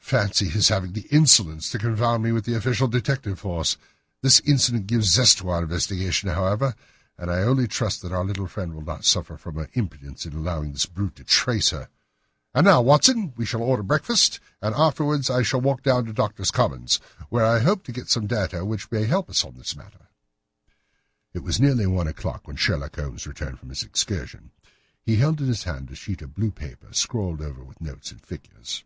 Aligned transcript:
"Fancy 0.00 0.48
his 0.48 0.70
having 0.70 0.92
the 0.92 1.02
insolence 1.12 1.70
to 1.70 1.78
confound 1.78 2.24
me 2.24 2.32
with 2.32 2.44
the 2.44 2.56
official 2.56 2.88
detective 2.88 3.38
force! 3.38 3.76
This 4.22 4.40
incident 4.40 4.88
gives 4.88 5.06
zest 5.12 5.38
to 5.38 5.50
our 5.50 5.62
investigation, 5.62 6.30
however, 6.30 6.74
and 7.16 7.30
I 7.30 7.42
only 7.44 7.68
trust 7.68 8.02
that 8.02 8.10
our 8.10 8.24
little 8.24 8.48
friend 8.48 8.74
will 8.74 8.82
not 8.82 9.04
suffer 9.04 9.36
from 9.36 9.54
her 9.54 9.68
imprudence 9.74 10.26
in 10.26 10.32
allowing 10.34 10.72
this 10.72 10.86
brute 10.86 11.14
to 11.14 11.22
trace 11.22 11.70
her. 11.70 11.90
And 12.52 12.64
now, 12.64 12.80
Watson, 12.82 13.32
we 13.36 13.46
shall 13.46 13.62
order 13.62 13.84
breakfast, 13.84 14.40
and 14.60 14.74
afterwards 14.74 15.30
I 15.30 15.44
shall 15.44 15.60
walk 15.60 15.84
down 15.84 16.06
to 16.06 16.12
Doctors' 16.12 16.50
Commons, 16.50 16.98
where 17.28 17.44
I 17.44 17.60
hope 17.60 17.84
to 17.84 17.92
get 17.92 18.10
some 18.10 18.26
data 18.26 18.64
which 18.64 18.90
may 18.90 19.04
help 19.06 19.30
us 19.30 19.44
in 19.44 19.56
this 19.56 19.76
matter." 19.76 20.08
It 21.32 21.44
was 21.44 21.60
nearly 21.60 21.86
one 21.86 22.08
o'clock 22.08 22.48
when 22.48 22.56
Sherlock 22.56 22.96
Holmes 22.96 23.28
returned 23.28 23.60
from 23.60 23.68
his 23.68 23.84
excursion. 23.84 24.50
He 25.04 25.18
held 25.18 25.40
in 25.40 25.46
his 25.46 25.62
hand 25.62 25.88
a 25.92 25.94
sheet 25.94 26.20
of 26.20 26.34
blue 26.34 26.50
paper, 26.50 26.88
scrawled 26.90 27.40
over 27.40 27.62
with 27.62 27.80
notes 27.80 28.10
and 28.10 28.20
figures. 28.20 28.82